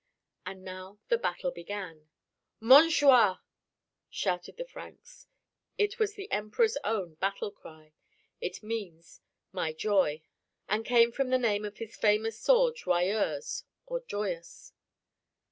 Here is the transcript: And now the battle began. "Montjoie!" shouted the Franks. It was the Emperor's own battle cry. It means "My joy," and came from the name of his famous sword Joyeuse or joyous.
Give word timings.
And 0.47 0.63
now 0.63 0.97
the 1.09 1.17
battle 1.19 1.51
began. 1.51 2.07
"Montjoie!" 2.59 3.35
shouted 4.09 4.57
the 4.57 4.65
Franks. 4.65 5.27
It 5.77 5.99
was 5.99 6.15
the 6.15 6.31
Emperor's 6.31 6.75
own 6.83 7.13
battle 7.21 7.51
cry. 7.51 7.93
It 8.41 8.63
means 8.63 9.21
"My 9.51 9.73
joy," 9.73 10.23
and 10.67 10.83
came 10.83 11.11
from 11.11 11.29
the 11.29 11.37
name 11.37 11.65
of 11.65 11.77
his 11.77 11.95
famous 11.95 12.39
sword 12.39 12.77
Joyeuse 12.77 13.63
or 13.85 13.99
joyous. 13.99 14.73